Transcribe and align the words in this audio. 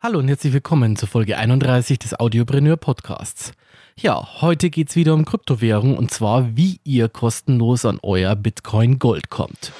Hallo 0.00 0.20
und 0.20 0.28
herzlich 0.28 0.52
willkommen 0.52 0.94
zur 0.94 1.08
Folge 1.08 1.38
31 1.38 1.98
des 1.98 2.20
Audiopreneur 2.20 2.76
Podcasts. 2.76 3.50
Ja, 3.96 4.40
heute 4.40 4.70
geht 4.70 4.90
es 4.90 4.94
wieder 4.94 5.12
um 5.12 5.24
Kryptowährung 5.24 5.98
und 5.98 6.12
zwar, 6.12 6.56
wie 6.56 6.78
ihr 6.84 7.08
kostenlos 7.08 7.84
an 7.84 7.98
euer 8.04 8.36
Bitcoin 8.36 9.00
Gold 9.00 9.28
kommt. 9.28 9.72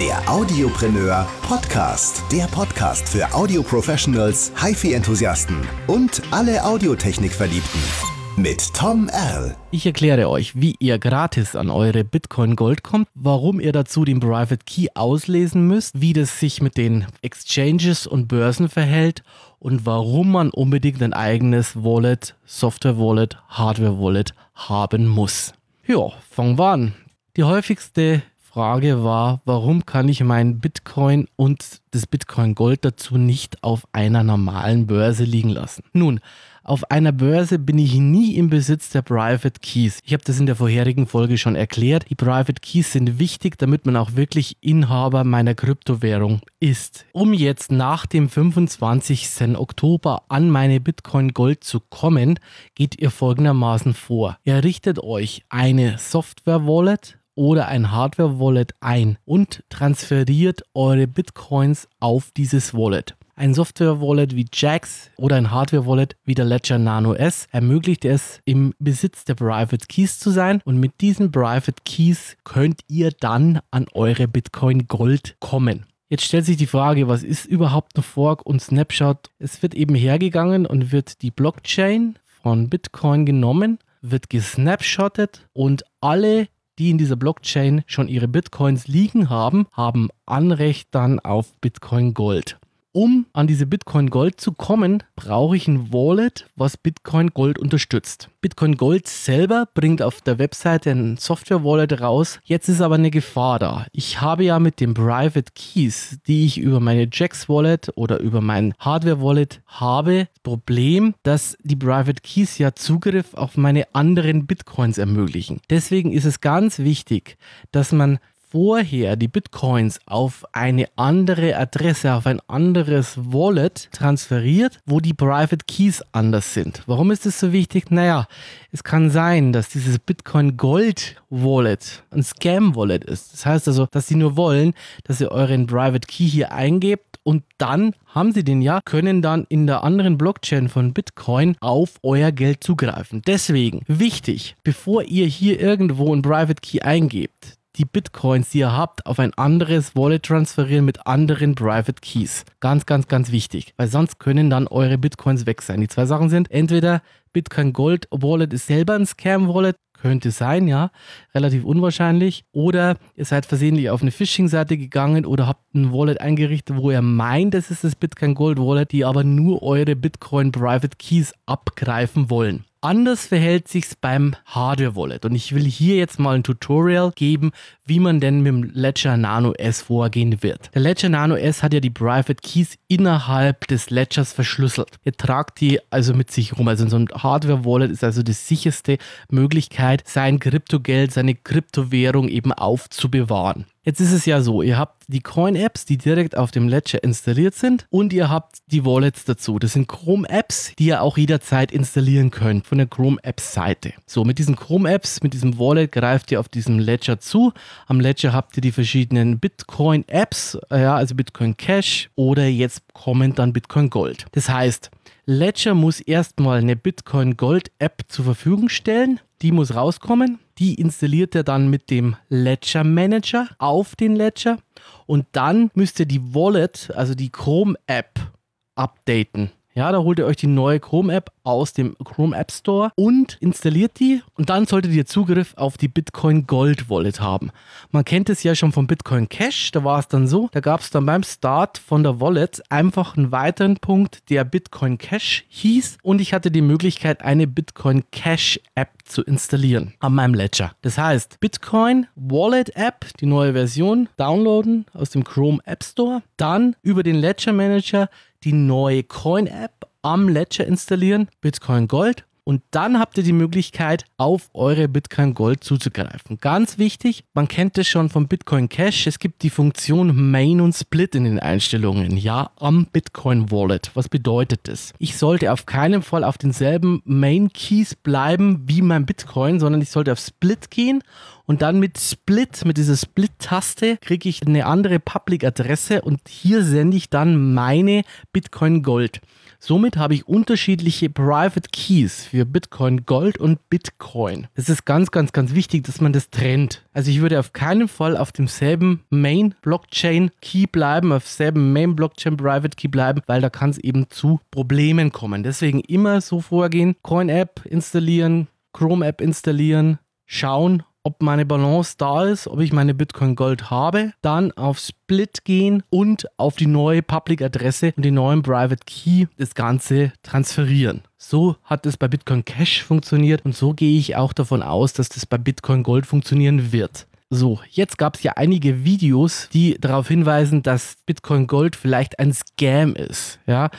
Der 0.00 0.20
Audiopreneur 0.28 1.28
Podcast. 1.42 2.24
Der 2.32 2.46
Podcast 2.46 3.08
für 3.08 3.32
Audio-Professionals, 3.32 4.50
HiFi-Enthusiasten 4.60 5.56
und 5.86 6.22
alle 6.32 6.64
Audiotechnik-Verliebten. 6.64 8.15
Mit 8.38 8.74
Tom 8.74 9.08
Erl. 9.08 9.56
Ich 9.70 9.86
erkläre 9.86 10.28
euch, 10.28 10.60
wie 10.60 10.74
ihr 10.78 10.98
gratis 10.98 11.56
an 11.56 11.70
eure 11.70 12.04
Bitcoin 12.04 12.54
Gold 12.54 12.82
kommt, 12.82 13.08
warum 13.14 13.60
ihr 13.60 13.72
dazu 13.72 14.04
den 14.04 14.20
Private 14.20 14.58
Key 14.66 14.88
auslesen 14.94 15.66
müsst, 15.66 15.98
wie 16.02 16.12
das 16.12 16.38
sich 16.38 16.60
mit 16.60 16.76
den 16.76 17.06
Exchanges 17.22 18.06
und 18.06 18.28
Börsen 18.28 18.68
verhält 18.68 19.22
und 19.58 19.86
warum 19.86 20.32
man 20.32 20.50
unbedingt 20.50 21.02
ein 21.02 21.14
eigenes 21.14 21.82
Wallet, 21.82 22.34
Software 22.44 22.98
Wallet, 22.98 23.38
Hardware 23.48 23.98
Wallet 23.98 24.34
haben 24.54 25.06
muss. 25.06 25.54
Ja, 25.86 26.10
fangen 26.30 26.58
wir 26.58 26.68
an. 26.68 26.92
Die 27.38 27.44
häufigste 27.44 28.22
Frage 28.38 29.02
war, 29.02 29.40
warum 29.46 29.86
kann 29.86 30.08
ich 30.08 30.22
mein 30.22 30.60
Bitcoin 30.60 31.28
und 31.36 31.80
das 31.90 32.06
Bitcoin 32.06 32.54
Gold 32.54 32.84
dazu 32.84 33.16
nicht 33.16 33.62
auf 33.62 33.86
einer 33.92 34.22
normalen 34.22 34.86
Börse 34.86 35.24
liegen 35.24 35.50
lassen? 35.50 35.84
Nun, 35.92 36.20
auf 36.66 36.90
einer 36.90 37.12
Börse 37.12 37.58
bin 37.60 37.78
ich 37.78 37.94
nie 37.94 38.36
im 38.36 38.50
Besitz 38.50 38.90
der 38.90 39.02
Private 39.02 39.60
Keys. 39.60 40.00
Ich 40.04 40.12
habe 40.12 40.24
das 40.24 40.40
in 40.40 40.46
der 40.46 40.56
vorherigen 40.56 41.06
Folge 41.06 41.38
schon 41.38 41.54
erklärt. 41.54 42.10
Die 42.10 42.16
Private 42.16 42.60
Keys 42.60 42.92
sind 42.92 43.20
wichtig, 43.20 43.56
damit 43.56 43.86
man 43.86 43.96
auch 43.96 44.16
wirklich 44.16 44.56
Inhaber 44.60 45.22
meiner 45.22 45.54
Kryptowährung 45.54 46.40
ist. 46.58 47.06
Um 47.12 47.32
jetzt 47.32 47.70
nach 47.70 48.04
dem 48.06 48.28
25. 48.28 49.56
Oktober 49.56 50.24
an 50.28 50.50
meine 50.50 50.80
Bitcoin 50.80 51.32
Gold 51.32 51.62
zu 51.62 51.78
kommen, 51.78 52.40
geht 52.74 53.00
ihr 53.00 53.10
folgendermaßen 53.10 53.94
vor. 53.94 54.36
Ihr 54.42 54.64
richtet 54.64 54.98
euch 54.98 55.44
eine 55.48 55.98
Software 55.98 56.66
Wallet 56.66 57.18
oder 57.36 57.68
ein 57.68 57.92
Hardware-Wallet 57.92 58.72
ein 58.80 59.18
und 59.24 59.62
transferiert 59.68 60.62
eure 60.74 61.06
Bitcoins 61.06 61.86
auf 62.00 62.32
dieses 62.32 62.74
Wallet. 62.74 63.14
Ein 63.38 63.52
Software-Wallet 63.52 64.34
wie 64.34 64.46
Jax 64.50 65.10
oder 65.18 65.36
ein 65.36 65.50
Hardware-Wallet 65.50 66.16
wie 66.24 66.34
der 66.34 66.46
Ledger 66.46 66.78
Nano 66.78 67.12
S 67.12 67.48
ermöglicht 67.52 68.06
es, 68.06 68.40
im 68.46 68.72
Besitz 68.78 69.26
der 69.26 69.34
Private 69.34 69.86
Keys 69.86 70.18
zu 70.18 70.30
sein 70.30 70.62
und 70.64 70.80
mit 70.80 71.02
diesen 71.02 71.30
Private 71.30 71.74
Keys 71.84 72.38
könnt 72.44 72.80
ihr 72.88 73.10
dann 73.10 73.60
an 73.70 73.88
eure 73.92 74.26
Bitcoin 74.26 74.88
Gold 74.88 75.36
kommen. 75.38 75.84
Jetzt 76.08 76.24
stellt 76.24 76.46
sich 76.46 76.56
die 76.56 76.66
Frage, 76.66 77.08
was 77.08 77.22
ist 77.22 77.44
überhaupt 77.44 77.98
ein 77.98 78.02
Fork 78.02 78.46
und 78.46 78.62
Snapshot? 78.62 79.30
Es 79.38 79.60
wird 79.60 79.74
eben 79.74 79.94
hergegangen 79.94 80.64
und 80.64 80.90
wird 80.90 81.20
die 81.20 81.30
Blockchain 81.30 82.18
von 82.24 82.70
Bitcoin 82.70 83.26
genommen, 83.26 83.78
wird 84.00 84.30
gesnapshottet 84.30 85.46
und 85.52 85.84
alle 86.00 86.48
die 86.78 86.88
in 86.88 86.96
dieser 86.96 87.16
Blockchain 87.16 87.82
schon 87.86 88.08
ihre 88.08 88.28
Bitcoins 88.28 88.86
liegen 88.86 89.28
haben, 89.28 89.66
haben 89.72 90.08
Anrecht 90.24 90.88
dann 90.92 91.20
auf 91.20 91.52
Bitcoin 91.60 92.14
Gold 92.14 92.58
um 92.96 93.26
an 93.34 93.46
diese 93.46 93.66
Bitcoin 93.66 94.08
Gold 94.08 94.40
zu 94.40 94.52
kommen, 94.52 95.02
brauche 95.16 95.54
ich 95.54 95.68
ein 95.68 95.92
Wallet, 95.92 96.46
was 96.56 96.78
Bitcoin 96.78 97.28
Gold 97.28 97.58
unterstützt. 97.58 98.30
Bitcoin 98.40 98.78
Gold 98.78 99.06
selber 99.06 99.68
bringt 99.74 100.00
auf 100.00 100.22
der 100.22 100.38
Webseite 100.38 100.92
ein 100.92 101.18
Software 101.18 101.62
Wallet 101.62 102.00
raus. 102.00 102.40
Jetzt 102.44 102.70
ist 102.70 102.80
aber 102.80 102.94
eine 102.94 103.10
Gefahr 103.10 103.58
da. 103.58 103.86
Ich 103.92 104.22
habe 104.22 104.44
ja 104.44 104.58
mit 104.58 104.80
den 104.80 104.94
Private 104.94 105.52
Keys, 105.54 106.20
die 106.26 106.46
ich 106.46 106.56
über 106.56 106.80
meine 106.80 107.06
Jax 107.12 107.50
Wallet 107.50 107.92
oder 107.96 108.18
über 108.20 108.40
mein 108.40 108.72
Hardware 108.78 109.20
Wallet 109.20 109.60
habe, 109.66 110.28
Problem, 110.42 111.14
dass 111.22 111.58
die 111.64 111.76
Private 111.76 112.22
Keys 112.22 112.56
ja 112.56 112.74
Zugriff 112.74 113.34
auf 113.34 113.58
meine 113.58 113.94
anderen 113.94 114.46
Bitcoins 114.46 114.96
ermöglichen. 114.96 115.60
Deswegen 115.68 116.12
ist 116.12 116.24
es 116.24 116.40
ganz 116.40 116.78
wichtig, 116.78 117.36
dass 117.72 117.92
man 117.92 118.20
vorher 118.56 119.16
die 119.16 119.28
Bitcoins 119.28 120.00
auf 120.06 120.46
eine 120.52 120.88
andere 120.96 121.58
Adresse, 121.58 122.14
auf 122.14 122.26
ein 122.26 122.40
anderes 122.48 123.18
Wallet 123.18 123.90
transferiert, 123.92 124.78
wo 124.86 125.00
die 125.00 125.12
Private 125.12 125.66
Keys 125.68 126.02
anders 126.12 126.54
sind. 126.54 126.82
Warum 126.86 127.10
ist 127.10 127.26
das 127.26 127.38
so 127.38 127.52
wichtig? 127.52 127.90
Naja, 127.90 128.26
es 128.72 128.82
kann 128.82 129.10
sein, 129.10 129.52
dass 129.52 129.68
dieses 129.68 129.98
Bitcoin 129.98 130.56
Gold 130.56 131.20
Wallet 131.28 132.02
ein 132.10 132.22
Scam 132.22 132.74
Wallet 132.74 133.04
ist. 133.04 133.34
Das 133.34 133.44
heißt 133.44 133.68
also, 133.68 133.88
dass 133.90 134.06
sie 134.06 134.14
nur 134.14 134.38
wollen, 134.38 134.72
dass 135.04 135.20
ihr 135.20 135.32
euren 135.32 135.66
Private 135.66 136.06
Key 136.06 136.26
hier 136.26 136.50
eingebt 136.50 137.16
und 137.26 137.42
dann 137.58 137.92
haben 138.06 138.32
sie 138.32 138.44
den 138.44 138.62
ja, 138.62 138.80
können 138.84 139.20
dann 139.20 139.46
in 139.48 139.66
der 139.66 139.82
anderen 139.82 140.16
Blockchain 140.16 140.68
von 140.68 140.92
Bitcoin 140.94 141.56
auf 141.58 141.94
euer 142.04 142.30
Geld 142.30 142.62
zugreifen. 142.62 143.20
Deswegen 143.26 143.82
wichtig, 143.88 144.54
bevor 144.62 145.02
ihr 145.02 145.26
hier 145.26 145.58
irgendwo 145.58 146.14
ein 146.14 146.22
Private 146.22 146.60
Key 146.62 146.82
eingebt, 146.82 147.35
die 147.78 147.84
Bitcoins, 147.84 148.50
die 148.50 148.58
ihr 148.58 148.72
habt, 148.72 149.04
auf 149.06 149.18
ein 149.18 149.34
anderes 149.34 149.94
Wallet 149.94 150.24
transferieren 150.24 150.84
mit 150.84 151.06
anderen 151.06 151.54
Private 151.54 152.00
Keys. 152.00 152.44
Ganz, 152.60 152.86
ganz, 152.86 153.08
ganz 153.08 153.30
wichtig, 153.32 153.74
weil 153.76 153.88
sonst 153.88 154.18
können 154.18 154.50
dann 154.50 154.66
eure 154.66 154.98
Bitcoins 154.98 155.46
weg 155.46 155.62
sein. 155.62 155.80
Die 155.80 155.88
zwei 155.88 156.06
Sachen 156.06 156.30
sind 156.30 156.50
entweder 156.50 157.02
Bitcoin 157.32 157.72
Gold 157.72 158.08
Wallet 158.10 158.52
ist 158.54 158.66
selber 158.66 158.94
ein 158.94 159.04
Scam 159.04 159.48
Wallet, 159.48 159.76
könnte 159.92 160.30
sein, 160.30 160.68
ja, 160.68 160.90
relativ 161.34 161.64
unwahrscheinlich. 161.64 162.44
Oder 162.52 162.96
ihr 163.14 163.24
seid 163.24 163.44
versehentlich 163.44 163.90
auf 163.90 164.02
eine 164.02 164.10
Phishing-Seite 164.10 164.78
gegangen 164.78 165.26
oder 165.26 165.46
habt 165.46 165.74
ein 165.74 165.92
Wallet 165.92 166.20
eingerichtet, 166.20 166.76
wo 166.76 166.90
ihr 166.90 167.02
meint, 167.02 167.54
das 167.54 167.70
ist 167.70 167.84
das 167.84 167.94
Bitcoin 167.94 168.34
Gold 168.34 168.58
Wallet, 168.58 168.92
die 168.92 169.04
aber 169.04 169.24
nur 169.24 169.62
eure 169.62 169.96
Bitcoin 169.96 170.52
Private 170.52 170.96
Keys 170.98 171.34
abgreifen 171.44 172.30
wollen. 172.30 172.64
Anders 172.86 173.26
verhält 173.26 173.66
sich 173.66 173.84
beim 174.00 174.36
Hardware 174.44 174.94
Wallet 174.94 175.24
und 175.24 175.34
ich 175.34 175.52
will 175.52 175.64
hier 175.64 175.96
jetzt 175.96 176.20
mal 176.20 176.36
ein 176.36 176.44
Tutorial 176.44 177.10
geben, 177.16 177.50
wie 177.84 177.98
man 177.98 178.20
denn 178.20 178.42
mit 178.42 178.52
dem 178.52 178.62
Ledger 178.62 179.16
Nano 179.16 179.54
S 179.54 179.82
vorgehen 179.82 180.40
wird. 180.40 180.70
Der 180.72 180.82
Ledger 180.82 181.08
Nano 181.08 181.34
S 181.34 181.64
hat 181.64 181.74
ja 181.74 181.80
die 181.80 181.90
Private 181.90 182.36
Keys 182.36 182.78
innerhalb 182.86 183.66
des 183.66 183.90
Ledgers 183.90 184.32
verschlüsselt. 184.32 185.00
Ihr 185.02 185.14
tragt 185.14 185.60
die 185.60 185.80
also 185.90 186.14
mit 186.14 186.30
sich 186.30 186.56
rum. 186.56 186.68
Also 186.68 186.88
so 186.88 186.96
ein 186.96 187.08
Hardware 187.12 187.64
Wallet 187.64 187.90
ist 187.90 188.04
also 188.04 188.22
die 188.22 188.32
sicherste 188.32 188.98
Möglichkeit, 189.30 190.04
sein 190.06 190.38
Kryptogeld, 190.38 191.12
seine 191.12 191.34
Kryptowährung 191.34 192.28
eben 192.28 192.52
aufzubewahren. 192.52 193.66
Jetzt 193.86 194.00
ist 194.00 194.10
es 194.10 194.26
ja 194.26 194.40
so, 194.40 194.62
ihr 194.62 194.78
habt 194.78 195.04
die 195.06 195.20
Coin-Apps, 195.20 195.84
die 195.84 195.96
direkt 195.96 196.36
auf 196.36 196.50
dem 196.50 196.66
Ledger 196.66 197.04
installiert 197.04 197.54
sind 197.54 197.86
und 197.88 198.12
ihr 198.12 198.28
habt 198.28 198.56
die 198.66 198.84
Wallets 198.84 199.24
dazu. 199.24 199.60
Das 199.60 199.74
sind 199.74 199.86
Chrome-Apps, 199.86 200.72
die 200.76 200.86
ihr 200.86 201.02
auch 201.02 201.16
jederzeit 201.16 201.70
installieren 201.70 202.32
könnt 202.32 202.66
von 202.66 202.78
der 202.78 202.88
Chrome-Apps-Seite. 202.88 203.92
So, 204.04 204.24
mit 204.24 204.40
diesen 204.40 204.56
Chrome-Apps, 204.56 205.22
mit 205.22 205.34
diesem 205.34 205.56
Wallet 205.60 205.92
greift 205.92 206.32
ihr 206.32 206.40
auf 206.40 206.48
diesem 206.48 206.80
Ledger 206.80 207.20
zu. 207.20 207.52
Am 207.86 208.00
Ledger 208.00 208.32
habt 208.32 208.56
ihr 208.56 208.60
die 208.60 208.72
verschiedenen 208.72 209.38
Bitcoin-Apps, 209.38 210.58
ja, 210.72 210.96
also 210.96 211.14
Bitcoin 211.14 211.56
Cash 211.56 212.10
oder 212.16 212.48
jetzt 212.48 212.82
kommen 212.92 213.36
dann 213.36 213.52
Bitcoin 213.52 213.88
Gold. 213.88 214.26
Das 214.32 214.48
heißt, 214.48 214.90
Ledger 215.26 215.74
muss 215.74 216.00
erstmal 216.00 216.58
eine 216.58 216.74
Bitcoin 216.74 217.36
Gold 217.36 217.70
App 217.78 218.02
zur 218.08 218.24
Verfügung 218.24 218.68
stellen. 218.68 219.20
Die 219.42 219.52
muss 219.52 219.76
rauskommen. 219.76 220.40
Die 220.58 220.74
installiert 220.74 221.34
er 221.34 221.44
dann 221.44 221.68
mit 221.68 221.90
dem 221.90 222.16
Ledger 222.28 222.84
Manager 222.84 223.48
auf 223.58 223.94
den 223.94 224.16
Ledger. 224.16 224.58
Und 225.06 225.26
dann 225.32 225.70
müsst 225.74 226.00
ihr 226.00 226.06
die 226.06 226.34
Wallet, 226.34 226.90
also 226.94 227.14
die 227.14 227.30
Chrome 227.30 227.74
App, 227.86 228.32
updaten. 228.74 229.50
Ja, 229.76 229.92
da 229.92 229.98
holt 229.98 230.18
ihr 230.18 230.24
euch 230.24 230.38
die 230.38 230.46
neue 230.46 230.80
Chrome-App 230.80 231.30
aus 231.44 231.74
dem 231.74 231.98
Chrome 232.02 232.34
App 232.34 232.50
Store 232.50 232.92
und 232.94 233.36
installiert 233.40 234.00
die 234.00 234.22
und 234.32 234.48
dann 234.48 234.64
solltet 234.64 234.92
ihr 234.92 235.04
Zugriff 235.04 235.52
auf 235.58 235.76
die 235.76 235.88
Bitcoin 235.88 236.46
Gold 236.46 236.88
Wallet 236.88 237.20
haben. 237.20 237.50
Man 237.90 238.02
kennt 238.02 238.30
es 238.30 238.42
ja 238.42 238.54
schon 238.54 238.72
vom 238.72 238.86
Bitcoin 238.86 239.28
Cash, 239.28 239.72
da 239.72 239.84
war 239.84 239.98
es 239.98 240.08
dann 240.08 240.28
so, 240.28 240.48
da 240.52 240.60
gab 240.60 240.80
es 240.80 240.88
dann 240.88 241.04
beim 241.04 241.22
Start 241.22 241.76
von 241.76 242.02
der 242.02 242.22
Wallet 242.22 242.62
einfach 242.70 243.18
einen 243.18 243.32
weiteren 243.32 243.76
Punkt, 243.76 244.30
der 244.30 244.44
Bitcoin 244.44 244.96
Cash 244.96 245.44
hieß 245.48 245.98
und 246.02 246.22
ich 246.22 246.32
hatte 246.32 246.50
die 246.50 246.62
Möglichkeit, 246.62 247.20
eine 247.20 247.46
Bitcoin 247.46 248.02
Cash 248.12 248.58
App 248.76 248.88
zu 249.04 249.22
installieren 249.24 249.92
an 250.00 250.14
meinem 250.14 250.32
Ledger. 250.32 250.72
Das 250.80 250.96
heißt, 250.96 251.38
Bitcoin 251.38 252.06
Wallet 252.14 252.74
App, 252.76 253.04
die 253.20 253.26
neue 253.26 253.52
Version, 253.52 254.08
downloaden 254.16 254.86
aus 254.94 255.10
dem 255.10 255.22
Chrome 255.22 255.58
App 255.66 255.84
Store, 255.84 256.22
dann 256.38 256.76
über 256.82 257.02
den 257.02 257.16
Ledger 257.16 257.52
Manager 257.52 258.08
die 258.46 258.52
neue 258.52 259.02
Coin-App 259.02 259.90
am 260.02 260.28
Ledger 260.28 260.66
installieren, 260.66 261.28
Bitcoin 261.40 261.88
Gold. 261.88 262.24
Und 262.48 262.62
dann 262.70 263.00
habt 263.00 263.18
ihr 263.18 263.24
die 263.24 263.32
Möglichkeit, 263.32 264.04
auf 264.18 264.50
eure 264.54 264.86
Bitcoin 264.86 265.34
Gold 265.34 265.64
zuzugreifen. 265.64 266.38
Ganz 266.40 266.78
wichtig, 266.78 267.24
man 267.34 267.48
kennt 267.48 267.76
es 267.76 267.88
schon 267.88 268.08
vom 268.08 268.28
Bitcoin 268.28 268.68
Cash. 268.68 269.08
Es 269.08 269.18
gibt 269.18 269.42
die 269.42 269.50
Funktion 269.50 270.30
Main 270.30 270.60
und 270.60 270.72
Split 270.72 271.16
in 271.16 271.24
den 271.24 271.40
Einstellungen. 271.40 272.16
Ja, 272.16 272.52
am 272.54 272.86
Bitcoin 272.86 273.50
Wallet. 273.50 273.90
Was 273.94 274.08
bedeutet 274.08 274.60
das? 274.68 274.94
Ich 275.00 275.16
sollte 275.16 275.52
auf 275.52 275.66
keinen 275.66 276.02
Fall 276.02 276.22
auf 276.22 276.38
denselben 276.38 277.02
Main 277.04 277.52
Keys 277.52 277.96
bleiben 277.96 278.62
wie 278.64 278.80
mein 278.80 279.06
Bitcoin, 279.06 279.58
sondern 279.58 279.82
ich 279.82 279.90
sollte 279.90 280.12
auf 280.12 280.20
Split 280.20 280.70
gehen 280.70 281.02
und 281.46 281.62
dann 281.62 281.80
mit 281.80 281.98
Split, 281.98 282.64
mit 282.64 282.76
dieser 282.76 282.96
Split-Taste, 282.96 283.96
kriege 283.96 284.28
ich 284.28 284.46
eine 284.46 284.66
andere 284.66 285.00
Public-Adresse 285.00 286.02
und 286.02 286.20
hier 286.28 286.62
sende 286.62 286.96
ich 286.96 287.10
dann 287.10 287.54
meine 287.54 288.02
Bitcoin 288.32 288.84
Gold. 288.84 289.20
Somit 289.58 289.96
habe 289.96 290.14
ich 290.14 290.28
unterschiedliche 290.28 291.10
Private 291.10 291.68
Keys 291.72 292.24
für 292.24 292.44
Bitcoin 292.44 293.06
Gold 293.06 293.38
und 293.38 293.68
Bitcoin. 293.68 294.46
Es 294.54 294.68
ist 294.68 294.84
ganz, 294.84 295.10
ganz, 295.10 295.32
ganz 295.32 295.54
wichtig, 295.54 295.84
dass 295.84 296.00
man 296.00 296.12
das 296.12 296.30
trennt. 296.30 296.82
Also 296.92 297.10
ich 297.10 297.20
würde 297.20 297.38
auf 297.38 297.52
keinen 297.52 297.88
Fall 297.88 298.16
auf 298.16 298.32
demselben 298.32 299.04
Main 299.10 299.54
Blockchain 299.62 300.30
Key 300.40 300.66
bleiben, 300.66 301.12
auf 301.12 301.24
demselben 301.24 301.72
Main 301.72 301.96
Blockchain 301.96 302.36
Private 302.36 302.76
Key 302.76 302.88
bleiben, 302.88 303.22
weil 303.26 303.40
da 303.40 303.50
kann 303.50 303.70
es 303.70 303.78
eben 303.78 304.08
zu 304.10 304.40
Problemen 304.50 305.12
kommen. 305.12 305.42
Deswegen 305.42 305.80
immer 305.80 306.20
so 306.20 306.40
vorgehen, 306.40 306.96
Coin 307.02 307.28
App 307.28 307.62
installieren, 307.64 308.48
Chrome 308.72 309.06
App 309.06 309.20
installieren, 309.20 309.98
schauen, 310.26 310.82
ob 311.06 311.22
meine 311.22 311.46
Balance 311.46 311.94
da 311.96 312.24
ist, 312.24 312.48
ob 312.48 312.58
ich 312.58 312.72
meine 312.72 312.92
Bitcoin 312.92 313.36
Gold 313.36 313.70
habe, 313.70 314.10
dann 314.22 314.50
auf 314.50 314.80
Split 314.80 315.44
gehen 315.44 315.84
und 315.88 316.26
auf 316.36 316.56
die 316.56 316.66
neue 316.66 317.00
Public 317.00 317.42
Adresse 317.42 317.92
und 317.96 318.04
den 318.04 318.14
neuen 318.14 318.42
Private 318.42 318.84
Key 318.84 319.26
das 319.36 319.54
Ganze 319.54 320.12
transferieren. 320.24 321.02
So 321.16 321.54
hat 321.62 321.86
es 321.86 321.96
bei 321.96 322.08
Bitcoin 322.08 322.44
Cash 322.44 322.82
funktioniert 322.82 323.44
und 323.44 323.54
so 323.54 323.72
gehe 323.72 323.96
ich 323.96 324.16
auch 324.16 324.32
davon 324.32 324.64
aus, 324.64 324.94
dass 324.94 325.08
das 325.08 325.26
bei 325.26 325.38
Bitcoin 325.38 325.84
Gold 325.84 326.06
funktionieren 326.06 326.72
wird. 326.72 327.06
So, 327.30 327.60
jetzt 327.70 327.98
gab 327.98 328.16
es 328.16 328.24
ja 328.24 328.32
einige 328.34 328.84
Videos, 328.84 329.48
die 329.52 329.78
darauf 329.80 330.08
hinweisen, 330.08 330.64
dass 330.64 330.96
Bitcoin 331.06 331.46
Gold 331.46 331.76
vielleicht 331.76 332.18
ein 332.18 332.32
Scam 332.32 332.96
ist. 332.96 333.38
Ja, 333.46 333.70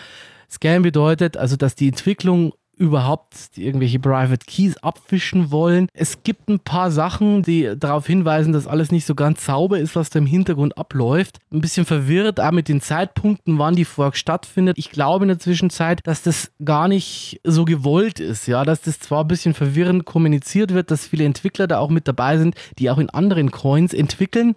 Scam 0.50 0.82
bedeutet 0.82 1.36
also, 1.36 1.58
dass 1.58 1.76
die 1.76 1.90
Entwicklung 1.90 2.54
überhaupt 2.78 3.36
irgendwelche 3.56 4.00
Private 4.00 4.46
Keys 4.46 4.78
abfischen 4.78 5.52
wollen. 5.52 5.88
Es 5.94 6.24
gibt 6.24 6.48
ein 6.50 6.60
paar 6.60 6.92
Sachen, 6.92 7.42
die 7.42 7.74
darauf 7.78 8.06
hinweisen, 8.06 8.54
dass 8.54 8.68
alles 8.68 8.92
nicht 8.92 9.06
so 9.06 9.16
ganz 9.16 9.46
sauber 9.46 9.80
ist, 9.80 9.96
was 9.96 10.10
da 10.10 10.20
im 10.20 10.26
Hintergrund 10.26 10.78
abläuft. 10.78 11.40
Ein 11.52 11.62
bisschen 11.62 11.86
verwirrt, 11.86 12.40
auch 12.40 12.52
mit 12.52 12.68
den 12.68 12.82
Zeitpunkten, 12.82 13.58
wann 13.58 13.76
die 13.76 13.86
Fork 13.86 14.16
stattfindet. 14.16 14.78
Ich 14.78 14.92
glaube 14.92 15.26
in 15.26 15.30
der 15.30 15.40
Zwischenzeit, 15.40 16.02
dass 16.04 16.22
das 16.22 16.52
gar 16.64 16.88
nicht 16.88 17.42
so 17.44 17.66
gewollt 17.66 18.20
ist, 18.20 18.48
ja, 18.48 18.64
dass 18.64 18.82
das 18.82 19.00
zwar 19.00 19.24
ein 19.24 19.28
bisschen 19.28 19.54
verwirrend 19.54 20.06
kommuniziert 20.06 20.74
wird, 20.74 20.92
dass 20.92 21.08
viele 21.08 21.26
Entwickler 21.26 21.68
da 21.68 21.80
auch 21.80 21.90
mit 21.90 22.08
dabei 22.08 22.38
sind, 22.38 22.56
die 22.78 22.90
auch 22.90 23.00
in 23.00 23.10
anderen 23.10 23.52
Coins 23.52 23.94
entwickeln. 23.94 24.56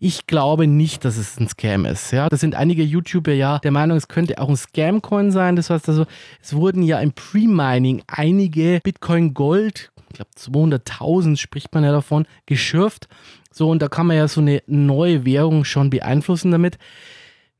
Ich 0.00 0.26
glaube 0.26 0.66
nicht, 0.66 1.04
dass 1.04 1.16
es 1.16 1.38
ein 1.38 1.48
Scam 1.48 1.84
ist. 1.84 2.12
Ja, 2.12 2.28
das 2.28 2.40
sind 2.40 2.54
einige 2.54 2.82
YouTuber 2.82 3.32
ja 3.32 3.58
der 3.58 3.70
Meinung, 3.70 3.96
es 3.96 4.08
könnte 4.08 4.38
auch 4.38 4.48
ein 4.48 4.56
Scam-Coin 4.56 5.30
sein. 5.30 5.56
Das 5.56 5.70
heißt 5.70 5.88
also, 5.88 6.06
es 6.42 6.54
wurden 6.54 6.82
ja 6.82 7.00
im 7.00 7.12
Pre-Mining 7.12 8.02
einige 8.06 8.80
Bitcoin 8.82 9.34
Gold, 9.34 9.90
ich 10.10 10.16
glaube 10.16 10.30
200.000 10.36 11.36
spricht 11.36 11.74
man 11.74 11.84
ja 11.84 11.92
davon, 11.92 12.26
geschürft. 12.46 13.08
So, 13.52 13.70
und 13.70 13.80
da 13.80 13.88
kann 13.88 14.06
man 14.06 14.16
ja 14.16 14.28
so 14.28 14.40
eine 14.40 14.62
neue 14.66 15.24
Währung 15.24 15.64
schon 15.64 15.88
beeinflussen 15.88 16.50
damit. 16.50 16.78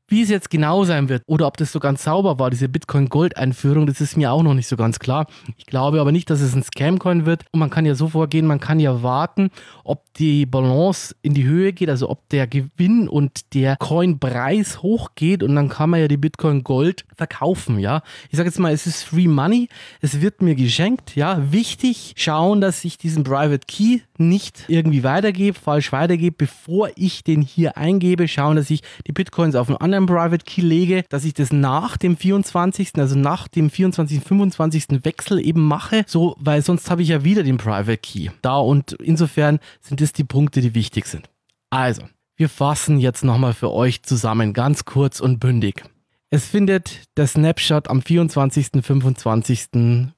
Wie 0.09 0.21
es 0.21 0.29
jetzt 0.29 0.49
genau 0.49 0.85
sein 0.85 1.09
wird 1.09 1.23
oder 1.25 1.47
ob 1.47 1.57
das 1.57 1.73
so 1.73 1.79
ganz 1.79 2.03
sauber 2.03 2.39
war, 2.39 2.49
diese 2.49 2.69
Bitcoin-Gold-Einführung, 2.69 3.87
das 3.87 3.99
ist 3.99 4.15
mir 4.15 4.31
auch 4.31 4.41
noch 4.41 4.53
nicht 4.53 4.67
so 4.67 4.77
ganz 4.77 4.99
klar. 4.99 5.27
Ich 5.57 5.65
glaube 5.65 5.99
aber 5.99 6.13
nicht, 6.13 6.29
dass 6.29 6.39
es 6.39 6.55
ein 6.55 6.63
Scam-Coin 6.63 7.25
wird. 7.25 7.43
Und 7.51 7.59
man 7.59 7.69
kann 7.69 7.85
ja 7.85 7.93
so 7.93 8.07
vorgehen, 8.07 8.47
man 8.47 8.61
kann 8.61 8.79
ja 8.79 9.03
warten, 9.03 9.49
ob 9.83 10.05
die 10.13 10.45
Balance 10.45 11.13
in 11.21 11.33
die 11.33 11.43
Höhe 11.43 11.73
geht, 11.73 11.89
also 11.89 12.09
ob 12.09 12.29
der 12.29 12.47
Gewinn 12.47 13.09
und 13.09 13.53
der 13.53 13.75
Coin-Preis 13.75 14.81
hochgeht 14.81 15.43
und 15.43 15.55
dann 15.55 15.67
kann 15.67 15.89
man 15.89 15.99
ja 15.99 16.07
die 16.07 16.17
Bitcoin-Gold 16.17 17.05
verkaufen, 17.15 17.77
ja. 17.79 18.01
Ich 18.29 18.37
sage 18.37 18.47
jetzt 18.47 18.59
mal, 18.59 18.71
es 18.71 18.87
ist 18.87 19.03
Free 19.03 19.27
Money, 19.27 19.67
es 19.99 20.21
wird 20.21 20.41
mir 20.41 20.55
geschenkt, 20.55 21.17
ja. 21.17 21.51
Wichtig, 21.51 22.13
schauen, 22.15 22.61
dass 22.61 22.85
ich 22.85 22.97
diesen 22.97 23.23
Private 23.25 23.65
Key 23.67 23.99
nicht 24.17 24.63
irgendwie 24.67 25.03
weitergebe, 25.03 25.57
falsch 25.57 25.91
weitergebe, 25.91 26.35
bevor 26.37 26.89
ich 26.95 27.23
den 27.23 27.41
hier 27.41 27.77
eingebe, 27.77 28.27
schauen, 28.27 28.55
dass 28.55 28.69
ich 28.69 28.81
die 29.05 29.11
Bitcoins 29.11 29.55
auf 29.55 29.67
einen 29.67 29.77
anderen 29.77 29.96
Private 30.05 30.45
Key 30.45 30.61
lege, 30.61 31.03
dass 31.09 31.25
ich 31.25 31.33
das 31.33 31.51
nach 31.51 31.97
dem 31.97 32.15
24., 32.15 32.91
also 32.97 33.17
nach 33.17 33.47
dem 33.47 33.69
24., 33.69 34.21
25. 34.21 35.03
Wechsel 35.03 35.45
eben 35.45 35.63
mache, 35.63 36.03
so, 36.07 36.35
weil 36.39 36.61
sonst 36.61 36.89
habe 36.89 37.01
ich 37.01 37.09
ja 37.09 37.23
wieder 37.23 37.43
den 37.43 37.57
Private 37.57 37.97
Key 37.97 38.29
da 38.41 38.57
und 38.57 38.93
insofern 38.93 39.59
sind 39.81 40.01
das 40.01 40.13
die 40.13 40.23
Punkte, 40.23 40.61
die 40.61 40.75
wichtig 40.75 41.07
sind. 41.07 41.29
Also, 41.69 42.03
wir 42.35 42.49
fassen 42.49 42.99
jetzt 42.99 43.23
nochmal 43.23 43.53
für 43.53 43.71
euch 43.71 44.03
zusammen, 44.03 44.53
ganz 44.53 44.85
kurz 44.85 45.19
und 45.19 45.39
bündig. 45.39 45.83
Es 46.29 46.45
findet 46.45 47.03
der 47.17 47.25
Snapshot 47.25 47.89
am 47.89 48.01
24. 48.01 48.83
25. 48.83 49.69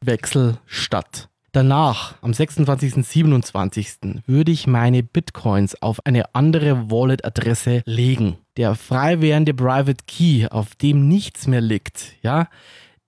Wechsel 0.01 0.57
statt. 0.65 1.29
Danach, 1.51 2.13
am 2.21 2.31
26. 2.31 3.03
27. 3.07 4.21
würde 4.27 4.51
ich 4.51 4.67
meine 4.67 5.01
Bitcoins 5.01 5.81
auf 5.81 6.05
eine 6.05 6.35
andere 6.35 6.91
Wallet-Adresse 6.91 7.81
legen. 7.85 8.37
Der 8.55 8.75
frei 8.75 9.19
werdende 9.19 9.55
Private 9.55 10.03
Key, 10.05 10.47
auf 10.47 10.75
dem 10.75 11.07
nichts 11.07 11.47
mehr 11.47 11.61
liegt, 11.61 12.13
ja, 12.21 12.49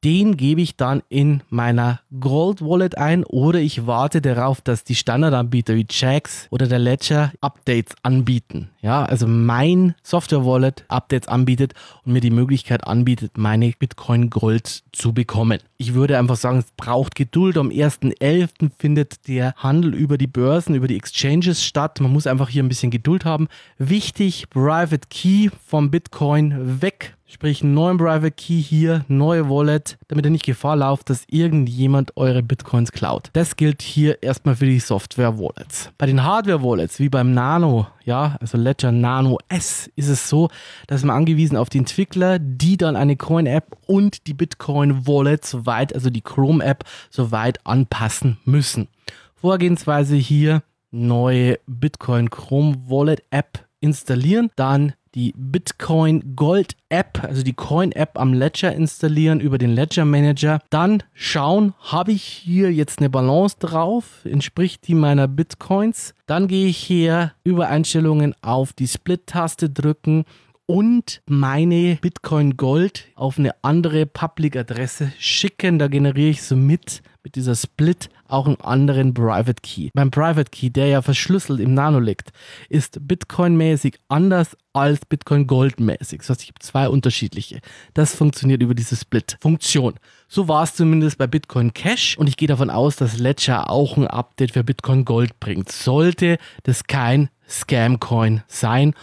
den 0.03 0.35
gebe 0.35 0.61
ich 0.61 0.77
dann 0.77 1.03
in 1.09 1.43
meiner 1.49 1.99
Gold 2.19 2.61
Wallet 2.61 2.97
ein 2.97 3.23
oder 3.23 3.59
ich 3.59 3.85
warte 3.85 4.21
darauf, 4.21 4.61
dass 4.61 4.83
die 4.83 4.95
Standardanbieter 4.95 5.75
wie 5.75 5.85
Jax 5.89 6.47
oder 6.49 6.67
der 6.67 6.79
Ledger 6.79 7.31
Updates 7.41 7.95
anbieten. 8.01 8.69
Ja, 8.81 9.05
also 9.05 9.27
mein 9.27 9.93
Software 10.01 10.43
Wallet 10.43 10.85
Updates 10.87 11.27
anbietet 11.27 11.73
und 12.03 12.13
mir 12.13 12.21
die 12.21 12.31
Möglichkeit 12.31 12.87
anbietet, 12.87 13.37
meine 13.37 13.73
Bitcoin 13.77 14.31
Gold 14.31 14.83
zu 14.91 15.13
bekommen. 15.13 15.59
Ich 15.77 15.93
würde 15.93 16.17
einfach 16.17 16.35
sagen, 16.35 16.59
es 16.59 16.71
braucht 16.77 17.13
Geduld. 17.13 17.57
Am 17.57 17.69
1.11. 17.69 18.71
findet 18.77 19.27
der 19.27 19.53
Handel 19.57 19.93
über 19.93 20.17
die 20.17 20.27
Börsen, 20.27 20.73
über 20.73 20.87
die 20.87 20.97
Exchanges 20.97 21.63
statt. 21.63 21.99
Man 22.01 22.11
muss 22.11 22.25
einfach 22.25 22.49
hier 22.49 22.63
ein 22.63 22.69
bisschen 22.69 22.91
Geduld 22.91 23.23
haben. 23.23 23.47
Wichtig, 23.77 24.49
Private 24.49 25.07
Key 25.09 25.49
vom 25.67 25.91
Bitcoin 25.91 26.81
weg 26.81 27.15
Sprich, 27.33 27.63
einen 27.63 27.73
neuen 27.73 27.97
Private 27.97 28.31
Key 28.31 28.61
hier, 28.61 29.05
neue 29.07 29.49
Wallet, 29.49 29.97
damit 30.09 30.25
ihr 30.25 30.31
nicht 30.31 30.45
Gefahr 30.45 30.75
lauft, 30.75 31.09
dass 31.09 31.23
irgendjemand 31.29 32.17
eure 32.17 32.43
Bitcoins 32.43 32.91
klaut. 32.91 33.29
Das 33.31 33.55
gilt 33.55 33.81
hier 33.81 34.21
erstmal 34.21 34.57
für 34.57 34.65
die 34.65 34.81
Software 34.81 35.39
Wallets. 35.39 35.91
Bei 35.97 36.07
den 36.07 36.25
Hardware 36.25 36.61
Wallets, 36.61 36.99
wie 36.99 37.07
beim 37.07 37.33
Nano, 37.33 37.87
ja, 38.03 38.35
also 38.41 38.57
Ledger 38.57 38.91
Nano 38.91 39.37
S, 39.47 39.89
ist 39.95 40.09
es 40.09 40.27
so, 40.27 40.49
dass 40.87 41.05
man 41.05 41.15
angewiesen 41.15 41.55
auf 41.55 41.69
die 41.69 41.77
Entwickler, 41.77 42.37
die 42.37 42.75
dann 42.75 42.97
eine 42.97 43.15
Coin 43.15 43.45
App 43.45 43.77
und 43.87 44.27
die 44.27 44.33
Bitcoin 44.33 45.07
Wallet 45.07 45.45
soweit, 45.45 45.95
also 45.95 46.09
die 46.09 46.21
Chrome 46.21 46.61
App, 46.61 46.83
soweit 47.09 47.65
anpassen 47.65 48.39
müssen. 48.43 48.89
Vorgehensweise 49.35 50.17
hier 50.17 50.63
neue 50.91 51.59
Bitcoin 51.65 52.29
Chrome 52.29 52.75
Wallet 52.89 53.23
App 53.29 53.65
installieren, 53.79 54.51
dann 54.57 54.93
die 55.15 55.33
Bitcoin 55.35 56.35
Gold 56.35 56.75
App, 56.89 57.23
also 57.23 57.43
die 57.43 57.53
Coin 57.53 57.91
App 57.91 58.17
am 58.17 58.33
Ledger 58.33 58.73
installieren 58.73 59.39
über 59.39 59.57
den 59.57 59.71
Ledger 59.71 60.05
Manager. 60.05 60.59
Dann 60.69 61.03
schauen, 61.13 61.73
habe 61.79 62.11
ich 62.11 62.23
hier 62.23 62.71
jetzt 62.71 62.99
eine 62.99 63.09
Balance 63.09 63.57
drauf, 63.59 64.25
entspricht 64.25 64.87
die 64.87 64.95
meiner 64.95 65.27
Bitcoins. 65.27 66.13
Dann 66.27 66.47
gehe 66.47 66.67
ich 66.67 66.77
hier 66.77 67.33
über 67.43 67.67
Einstellungen 67.67 68.35
auf 68.41 68.73
die 68.73 68.87
Split-Taste 68.87 69.69
drücken 69.69 70.23
und 70.65 71.21
meine 71.25 71.97
Bitcoin 72.01 72.55
Gold 72.55 73.09
auf 73.15 73.37
eine 73.37 73.53
andere 73.61 74.05
Public-Adresse 74.05 75.11
schicken. 75.19 75.79
Da 75.79 75.87
generiere 75.87 76.29
ich 76.29 76.43
somit 76.43 77.01
mit 77.23 77.35
dieser 77.35 77.55
Split 77.55 78.09
auch 78.31 78.47
einen 78.47 78.61
anderen 78.61 79.13
Private 79.13 79.61
Key. 79.61 79.89
Mein 79.93 80.11
Private 80.11 80.49
Key, 80.49 80.69
der 80.69 80.87
ja 80.87 81.01
verschlüsselt 81.01 81.59
im 81.59 81.73
Nano 81.73 81.99
liegt, 81.99 82.31
ist 82.69 82.99
Bitcoin-mäßig 83.07 83.95
anders 84.07 84.57
als 84.73 85.05
Bitcoin 85.05 85.47
Gold-mäßig. 85.47 86.19
Das 86.19 86.29
heißt, 86.29 86.43
ich 86.43 86.49
habe 86.49 86.59
zwei 86.59 86.89
unterschiedliche. 86.89 87.59
Das 87.93 88.15
funktioniert 88.15 88.61
über 88.61 88.73
diese 88.73 88.95
Split-Funktion. 88.95 89.95
So 90.27 90.47
war 90.47 90.63
es 90.63 90.75
zumindest 90.75 91.17
bei 91.17 91.27
Bitcoin 91.27 91.73
Cash 91.73 92.17
und 92.17 92.27
ich 92.27 92.37
gehe 92.37 92.47
davon 92.47 92.69
aus, 92.69 92.95
dass 92.95 93.17
Ledger 93.17 93.69
auch 93.69 93.97
ein 93.97 94.07
Update 94.07 94.51
für 94.51 94.63
Bitcoin 94.63 95.05
Gold 95.05 95.39
bringt. 95.39 95.71
Sollte 95.71 96.37
das 96.63 96.85
kein 96.85 97.29
Scam-Coin 97.49 98.43
sein 98.47 98.93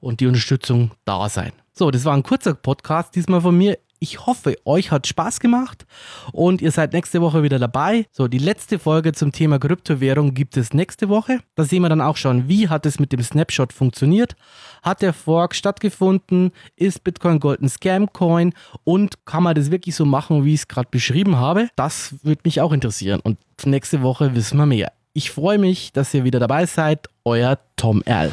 und 0.00 0.20
die 0.20 0.26
Unterstützung 0.26 0.92
da 1.04 1.28
sein. 1.28 1.52
So, 1.72 1.90
das 1.90 2.04
war 2.04 2.14
ein 2.14 2.22
kurzer 2.22 2.54
Podcast 2.54 3.14
diesmal 3.14 3.40
von 3.40 3.56
mir. 3.56 3.78
Ich 4.00 4.26
hoffe, 4.26 4.56
euch 4.64 4.92
hat 4.92 5.08
Spaß 5.08 5.40
gemacht 5.40 5.84
und 6.32 6.62
ihr 6.62 6.70
seid 6.70 6.92
nächste 6.92 7.20
Woche 7.20 7.42
wieder 7.42 7.58
dabei. 7.58 8.06
So, 8.12 8.28
die 8.28 8.38
letzte 8.38 8.78
Folge 8.78 9.12
zum 9.12 9.32
Thema 9.32 9.58
Kryptowährung 9.58 10.34
gibt 10.34 10.56
es 10.56 10.72
nächste 10.72 11.08
Woche. 11.08 11.40
Da 11.56 11.64
sehen 11.64 11.82
wir 11.82 11.88
dann 11.88 12.00
auch 12.00 12.16
schon, 12.16 12.48
wie 12.48 12.68
hat 12.68 12.86
es 12.86 13.00
mit 13.00 13.12
dem 13.12 13.22
Snapshot 13.22 13.72
funktioniert. 13.72 14.36
Hat 14.82 15.02
der 15.02 15.12
Fork 15.12 15.56
stattgefunden? 15.56 16.52
Ist 16.76 17.02
Bitcoin 17.02 17.40
Gold 17.40 17.60
ein 17.60 17.68
Scam-Coin? 17.68 18.54
Und 18.84 19.24
kann 19.26 19.42
man 19.42 19.56
das 19.56 19.72
wirklich 19.72 19.96
so 19.96 20.04
machen, 20.04 20.44
wie 20.44 20.54
ich 20.54 20.60
es 20.60 20.68
gerade 20.68 20.88
beschrieben 20.90 21.36
habe? 21.36 21.68
Das 21.74 22.14
würde 22.22 22.42
mich 22.44 22.60
auch 22.60 22.72
interessieren. 22.72 23.20
Und 23.20 23.38
nächste 23.64 24.02
Woche 24.02 24.36
wissen 24.36 24.58
wir 24.58 24.66
mehr. 24.66 24.92
Ich 25.12 25.32
freue 25.32 25.58
mich, 25.58 25.92
dass 25.92 26.14
ihr 26.14 26.22
wieder 26.22 26.38
dabei 26.38 26.66
seid. 26.66 27.08
Euer 27.24 27.58
Tom 27.74 28.02
Erl. 28.04 28.32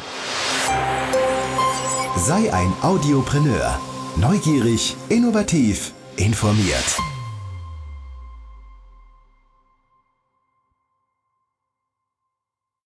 Sei 2.17 2.53
ein 2.53 2.71
Audiopreneur. 2.83 3.79
Neugierig, 4.17 4.95
innovativ, 5.09 5.91
informiert. 6.15 7.14